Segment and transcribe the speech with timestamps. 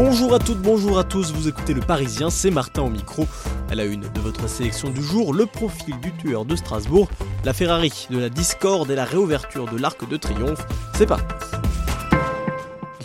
[0.00, 3.26] Bonjour à toutes, bonjour à tous, vous écoutez Le Parisien, c'est Martin au micro.
[3.68, 7.08] À la une de votre sélection du jour, le profil du tueur de Strasbourg,
[7.44, 11.18] la Ferrari de la discorde et la réouverture de l'Arc de Triomphe, c'est pas.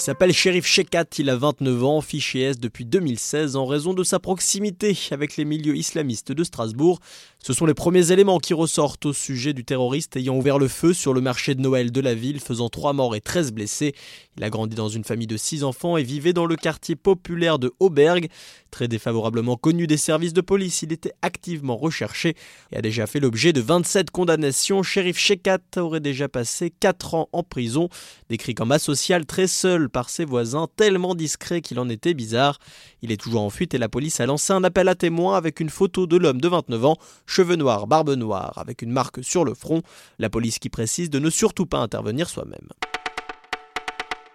[0.04, 4.20] S'appelle Sheriff Shekat, il a 29 ans, fiché S depuis 2016 en raison de sa
[4.20, 7.00] proximité avec les milieux islamistes de Strasbourg.
[7.42, 10.94] Ce sont les premiers éléments qui ressortent au sujet du terroriste ayant ouvert le feu
[10.94, 13.96] sur le marché de Noël de la ville, faisant 3 morts et 13 blessés.
[14.38, 17.58] Il a grandi dans une famille de 6 enfants et vivait dans le quartier populaire
[17.58, 18.28] de Auberg.
[18.72, 22.36] Très défavorablement connu des services de police, il était activement recherché
[22.72, 24.84] et a déjà fait l'objet de 27 condamnations.
[24.84, 27.88] Sheriff Shekat aurait déjà passé 4 ans en prison,
[28.30, 32.60] décrit comme asocial très seul par ses voisins, tellement discret qu'il en était bizarre.
[33.02, 35.62] Il est toujours en fuite et la police a lancé un appel à témoins avec
[35.62, 39.46] une photo de l'homme de 29 ans, cheveux noirs, barbe noire, avec une marque sur
[39.46, 39.82] le front.
[40.20, 42.68] La police qui précise de ne surtout pas intervenir soi-même.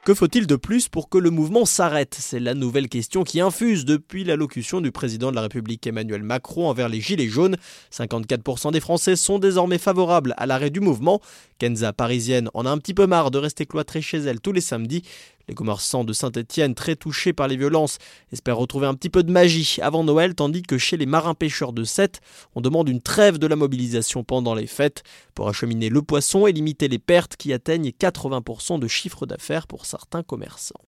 [0.08, 2.16] Que faut-il de plus pour que le mouvement s'arrête?
[2.18, 6.70] C'est la nouvelle question qui infuse depuis l'allocution du président de la République Emmanuel Macron
[6.70, 7.58] envers les Gilets jaunes.
[7.92, 11.20] 54% des Français sont désormais favorables à l'arrêt du mouvement.
[11.58, 14.62] Kenza, parisienne, en a un petit peu marre de rester cloîtrée chez elle tous les
[14.62, 15.02] samedis.
[15.48, 17.96] Les commerçants de Saint-Étienne, très touchés par les violences,
[18.32, 21.84] espèrent retrouver un petit peu de magie avant Noël, tandis que chez les marins-pêcheurs de
[21.84, 22.20] Sète,
[22.54, 25.02] on demande une trêve de la mobilisation pendant les fêtes
[25.34, 29.86] pour acheminer le poisson et limiter les pertes qui atteignent 80% de chiffre d'affaires pour
[29.98, 30.87] certains commerçants.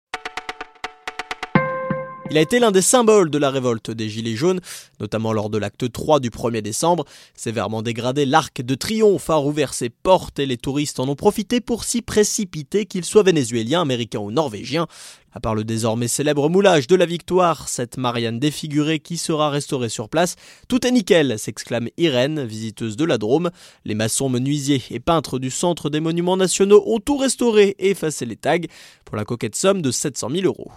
[2.31, 4.59] Il a été l'un des symboles de la révolte des Gilets jaunes,
[4.99, 7.05] notamment lors de l'acte 3 du 1er décembre.
[7.35, 11.61] Sévèrement dégradé, l'Arc de Triomphe a rouvert ses portes et les touristes en ont profité
[11.61, 14.87] pour s'y précipiter, qu'ils soient vénézuéliens, américains ou norvégiens.
[15.33, 19.89] À part le désormais célèbre moulage de la victoire, cette Marianne défigurée qui sera restaurée
[19.89, 20.35] sur place,
[20.67, 23.51] tout est nickel, s'exclame Irène, visiteuse de la Drôme.
[23.83, 28.25] Les maçons, menuisiers et peintres du Centre des Monuments Nationaux ont tout restauré et effacé
[28.25, 28.57] les tags
[29.03, 30.71] pour la coquette somme de 700 000 euros.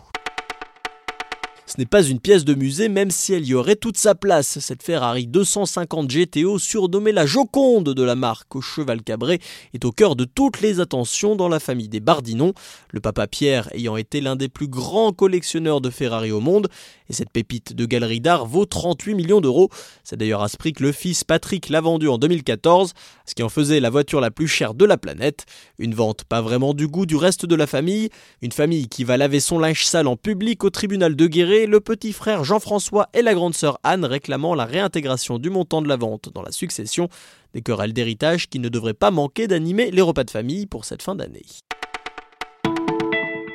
[1.79, 4.59] N'est pas une pièce de musée même si elle y aurait toute sa place.
[4.59, 9.39] Cette Ferrari 250 GTO surnommée la Joconde de la marque au cheval cabré
[9.75, 12.53] est au cœur de toutes les attentions dans la famille des Bardinon,
[12.91, 16.67] le papa Pierre ayant été l'un des plus grands collectionneurs de Ferrari au monde
[17.09, 19.71] et cette pépite de galerie d'art vaut 38 millions d'euros.
[20.05, 22.93] C'est d'ailleurs à ce prix que le fils Patrick l'a vendu en 2014,
[23.25, 25.47] ce qui en faisait la voiture la plus chère de la planète.
[25.79, 28.11] Une vente pas vraiment du goût du reste de la famille,
[28.43, 31.81] une famille qui va laver son linge sale en public au tribunal de Guéret le
[31.81, 35.97] petit frère Jean-François et la grande sœur Anne réclamant la réintégration du montant de la
[35.97, 37.09] vente dans la succession,
[37.55, 41.03] des querelles d'héritage qui ne devraient pas manquer d'animer les repas de famille pour cette
[41.03, 41.45] fin d'année.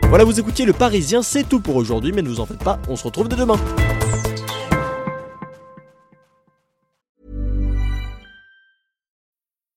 [0.04, 2.80] Voilà, vous écoutiez Le Parisien, c'est tout pour aujourd'hui, mais ne vous en faites pas,
[2.88, 3.58] on se retrouve dès demain.